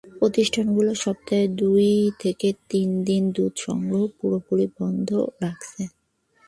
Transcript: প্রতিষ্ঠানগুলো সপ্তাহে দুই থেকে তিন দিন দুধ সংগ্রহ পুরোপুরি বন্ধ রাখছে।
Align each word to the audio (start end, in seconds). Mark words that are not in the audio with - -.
প্রতিষ্ঠানগুলো 0.19 0.91
সপ্তাহে 1.03 1.45
দুই 1.61 1.87
থেকে 2.21 2.47
তিন 2.71 2.89
দিন 3.07 3.23
দুধ 3.35 3.53
সংগ্রহ 3.65 4.03
পুরোপুরি 4.17 4.65
বন্ধ 4.77 5.09
রাখছে। 5.43 5.81